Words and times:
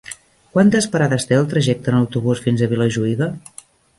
Quantes 0.53 0.87
parades 0.95 1.27
té 1.31 1.37
el 1.41 1.45
trajecte 1.51 1.93
en 1.93 1.99
autobús 1.99 2.43
fins 2.47 2.65
a 2.69 2.73
Vilajuïga? 2.75 3.31